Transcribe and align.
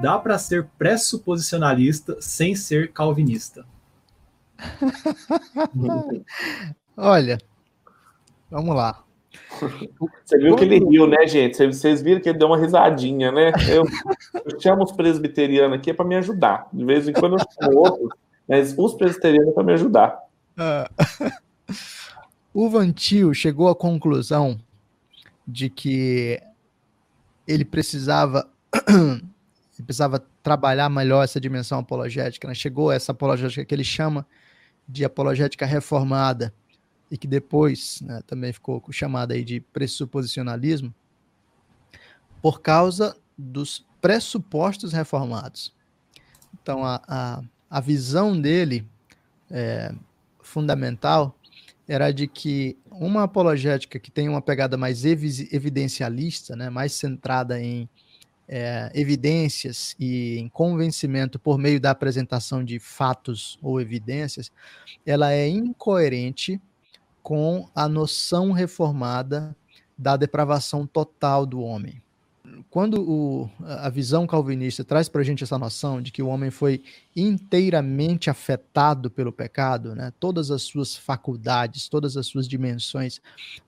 dá 0.00 0.18
para 0.18 0.38
ser 0.38 0.68
pressuposicionalista 0.78 2.16
sem 2.20 2.54
ser 2.54 2.92
calvinista. 2.92 3.66
Olha, 6.96 7.38
vamos 8.50 8.74
lá. 8.74 9.04
Você 10.24 10.38
viu 10.38 10.56
que 10.56 10.64
ele 10.64 10.78
riu, 10.78 11.06
né, 11.06 11.26
gente? 11.26 11.56
Vocês 11.66 12.02
viram 12.02 12.20
que 12.20 12.28
ele 12.28 12.38
deu 12.38 12.48
uma 12.48 12.58
risadinha, 12.58 13.32
né? 13.32 13.52
Eu, 13.68 13.84
eu 14.44 14.60
chamo 14.60 14.84
os 14.84 14.92
presbiterianos 14.92 15.78
aqui 15.78 15.92
para 15.92 16.04
me 16.04 16.16
ajudar. 16.16 16.68
De 16.72 16.84
vez 16.84 17.08
em 17.08 17.12
quando 17.12 17.36
eu 17.36 17.46
chamo 17.60 17.78
outros, 17.78 18.08
mas 18.48 18.74
os 18.76 18.94
presbiterianos 18.94 19.54
para 19.54 19.64
me 19.64 19.72
ajudar. 19.72 20.18
Uh, 20.56 21.32
o 22.54 22.68
Vantil 22.68 23.34
chegou 23.34 23.68
à 23.68 23.74
conclusão 23.74 24.58
de 25.46 25.70
que 25.70 26.40
ele 27.46 27.64
precisava 27.64 28.48
ele 29.78 29.86
precisava 29.86 30.18
trabalhar 30.42 30.88
melhor 30.88 31.22
essa 31.22 31.40
dimensão 31.40 31.78
apologética. 31.78 32.48
Né? 32.48 32.54
Chegou 32.54 32.90
essa 32.90 33.12
apologética 33.12 33.64
que 33.64 33.74
ele 33.74 33.84
chama 33.84 34.26
de 34.88 35.04
apologética 35.04 35.64
reformada 35.64 36.52
e 37.10 37.16
que 37.16 37.26
depois 37.26 38.00
né, 38.02 38.20
também 38.26 38.52
ficou 38.52 38.82
chamada 38.90 39.34
aí 39.34 39.44
de 39.44 39.60
pressuposicionalismo, 39.60 40.92
por 42.42 42.60
causa 42.60 43.16
dos 43.36 43.86
pressupostos 44.00 44.92
reformados. 44.92 45.74
Então, 46.60 46.84
a, 46.84 47.00
a, 47.06 47.42
a 47.70 47.80
visão 47.80 48.38
dele 48.38 48.86
é, 49.50 49.94
fundamental 50.40 51.36
era 51.86 52.12
de 52.12 52.26
que 52.26 52.76
uma 52.90 53.22
apologética 53.22 53.98
que 53.98 54.10
tem 54.10 54.28
uma 54.28 54.42
pegada 54.42 54.76
mais 54.76 55.04
evidencialista, 55.04 56.54
né, 56.54 56.68
mais 56.68 56.92
centrada 56.92 57.60
em 57.60 57.88
é, 58.48 58.90
evidências 58.94 59.94
e 60.00 60.48
convencimento 60.52 61.38
por 61.38 61.58
meio 61.58 61.78
da 61.78 61.90
apresentação 61.90 62.64
de 62.64 62.78
fatos 62.78 63.58
ou 63.62 63.80
evidências, 63.80 64.50
ela 65.04 65.32
é 65.32 65.46
incoerente 65.46 66.60
com 67.22 67.68
a 67.74 67.86
noção 67.86 68.52
reformada 68.52 69.54
da 69.96 70.16
depravação 70.16 70.86
total 70.86 71.44
do 71.44 71.60
homem. 71.60 72.02
Quando 72.70 73.02
o, 73.02 73.50
a 73.60 73.90
visão 73.90 74.26
calvinista 74.26 74.82
traz 74.82 75.08
para 75.08 75.20
a 75.20 75.24
gente 75.24 75.44
essa 75.44 75.58
noção 75.58 76.00
de 76.00 76.10
que 76.10 76.22
o 76.22 76.28
homem 76.28 76.50
foi 76.50 76.82
inteiramente 77.14 78.30
afetado 78.30 79.10
pelo 79.10 79.32
pecado, 79.32 79.94
né? 79.94 80.12
todas 80.18 80.50
as 80.50 80.62
suas 80.62 80.96
faculdades, 80.96 81.88
todas 81.88 82.16
as 82.16 82.26
suas 82.26 82.48
dimensões 82.48 83.20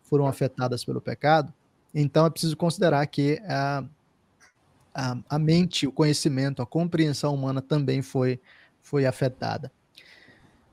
foram 0.03 0.27
afetadas 0.27 0.84
pelo 0.84 1.00
pecado, 1.00 1.53
então 1.94 2.25
é 2.25 2.31
preciso 2.31 2.56
considerar 2.56 3.06
que 3.06 3.41
a, 3.44 3.84
a, 4.94 5.16
a 5.28 5.38
mente, 5.38 5.86
o 5.86 5.92
conhecimento, 5.92 6.62
a 6.62 6.66
compreensão 6.66 7.34
humana 7.34 7.60
também 7.60 8.02
foi, 8.02 8.41
foi 8.83 9.06
afetada. 9.06 9.70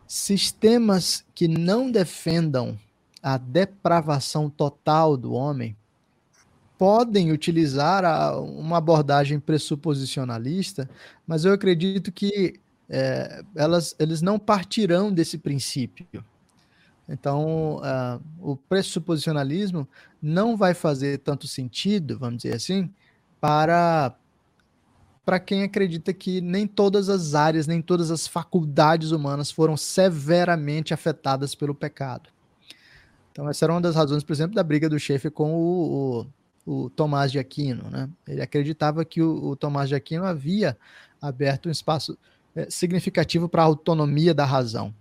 Sistemas 0.07 1.25
que 1.35 1.47
não 1.47 1.91
defendam 1.91 2.77
a 3.21 3.37
depravação 3.37 4.49
total 4.49 5.17
do 5.17 5.33
homem 5.33 5.75
podem 6.77 7.31
utilizar 7.31 8.05
a, 8.05 8.39
uma 8.39 8.77
abordagem 8.77 9.39
pressuposicionalista, 9.39 10.89
mas 11.25 11.43
eu 11.43 11.51
acredito 11.51 12.11
que 12.11 12.59
é, 12.89 13.43
elas, 13.55 13.95
eles 13.99 14.21
não 14.21 14.39
partirão 14.39 15.11
desse 15.11 15.37
princípio. 15.37 16.23
Então, 17.09 17.77
uh, 17.77 18.21
o 18.39 18.55
pressuposicionalismo 18.55 19.87
não 20.21 20.57
vai 20.57 20.73
fazer 20.73 21.19
tanto 21.19 21.47
sentido, 21.47 22.19
vamos 22.19 22.43
dizer 22.43 22.55
assim, 22.55 22.89
para 23.39 24.15
para 25.25 25.41
quem 25.41 25.63
acredita 25.63 26.13
que 26.13 26.39
nem 26.39 26.65
todas 26.65 27.09
as 27.09 27.35
áreas, 27.35 27.67
nem 27.67 27.81
todas 27.81 28.11
as 28.11 28.25
faculdades 28.25 29.11
humanas 29.11 29.51
foram 29.51 29.75
severamente 29.75 30.93
afetadas 30.93 31.53
pelo 31.53 31.75
pecado. 31.75 32.29
Então, 33.29 33.49
essa 33.49 33.65
era 33.65 33.73
uma 33.73 33.81
das 33.81 33.93
razões, 33.93 34.23
por 34.23 34.31
exemplo, 34.31 34.55
da 34.55 34.63
briga 34.63 34.87
do 34.87 34.97
chefe 34.97 35.29
com 35.29 35.53
o, 35.53 36.25
o, 36.65 36.85
o, 36.85 36.89
Tomás 36.89 37.29
de 37.29 37.39
Aquino. 37.39 37.89
Né? 37.89 38.09
Ele 38.25 38.41
acreditava 38.41 39.03
que 39.03 39.21
o, 39.21 39.49
o 39.49 39.55
Tomás 39.57 39.89
de 39.89 39.95
Aquino 39.95 40.23
havia 40.23 40.77
aberto 41.21 41.67
um 41.67 41.71
espaço 41.71 42.17
é, 42.55 42.69
significativo 42.69 43.49
para 43.49 43.63
a 43.63 43.65
autonomia 43.65 44.33
da 44.33 44.45
razão. 44.45 44.95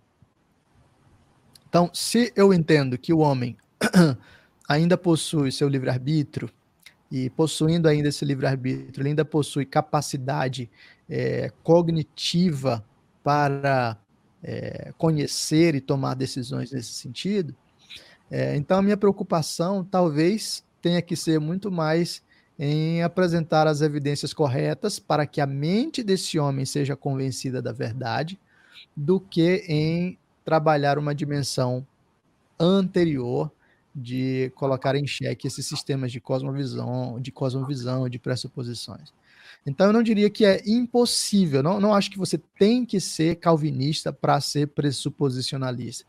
Então, 1.68 1.88
se 1.94 2.32
eu 2.34 2.52
entendo 2.52 2.98
que 2.98 3.12
o 3.12 3.18
homem 3.20 3.56
ainda 4.68 4.98
possui 4.98 5.52
seu 5.52 5.68
livre-arbítrio, 5.68 6.50
e 7.10 7.30
possuindo 7.30 7.88
ainda 7.88 8.08
esse 8.08 8.24
livre-arbítrio, 8.24 9.02
ele 9.02 9.10
ainda 9.10 9.24
possui 9.24 9.64
capacidade 9.64 10.68
é, 11.08 11.52
cognitiva 11.62 12.84
para 13.22 13.96
é, 14.42 14.92
conhecer 14.98 15.74
e 15.74 15.80
tomar 15.80 16.14
decisões 16.14 16.72
nesse 16.72 16.92
sentido. 16.92 17.54
É, 18.30 18.56
então, 18.56 18.78
a 18.78 18.82
minha 18.82 18.96
preocupação 18.96 19.84
talvez 19.84 20.64
tenha 20.82 21.00
que 21.00 21.16
ser 21.16 21.38
muito 21.38 21.70
mais 21.70 22.22
em 22.58 23.02
apresentar 23.02 23.66
as 23.66 23.82
evidências 23.82 24.32
corretas 24.32 24.98
para 24.98 25.26
que 25.26 25.40
a 25.40 25.46
mente 25.46 26.02
desse 26.02 26.38
homem 26.38 26.64
seja 26.64 26.96
convencida 26.96 27.60
da 27.60 27.72
verdade, 27.72 28.38
do 28.96 29.20
que 29.20 29.64
em 29.68 30.18
trabalhar 30.44 30.98
uma 30.98 31.14
dimensão 31.14 31.86
anterior 32.58 33.50
de 33.98 34.52
colocar 34.54 34.94
em 34.94 35.06
xeque 35.06 35.46
esses 35.46 35.64
sistemas 35.64 36.12
de 36.12 36.20
cosmovisão, 36.20 37.18
de 37.18 37.32
cosmovisão, 37.32 38.06
de 38.10 38.18
pressuposições. 38.18 39.10
Então, 39.66 39.86
eu 39.86 39.92
não 39.92 40.02
diria 40.02 40.28
que 40.28 40.44
é 40.44 40.62
impossível, 40.66 41.62
não, 41.62 41.80
não 41.80 41.94
acho 41.94 42.10
que 42.10 42.18
você 42.18 42.36
tem 42.58 42.84
que 42.84 43.00
ser 43.00 43.36
calvinista 43.36 44.12
para 44.12 44.38
ser 44.38 44.68
pressuposicionalista, 44.68 46.04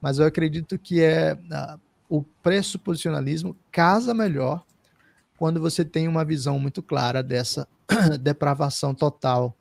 mas 0.00 0.20
eu 0.20 0.24
acredito 0.24 0.78
que 0.78 1.02
é 1.02 1.34
uh, 1.34 1.80
o 2.08 2.22
pressuposicionalismo 2.22 3.56
casa 3.72 4.14
melhor 4.14 4.64
quando 5.36 5.60
você 5.60 5.84
tem 5.84 6.06
uma 6.06 6.24
visão 6.24 6.60
muito 6.60 6.80
clara 6.80 7.24
dessa 7.24 7.66
depravação 8.20 8.94
total, 8.94 9.56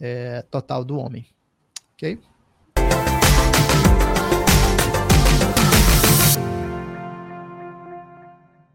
é, 0.00 0.42
total 0.42 0.84
do 0.84 0.96
homem. 0.96 1.26
Ok? 1.94 2.20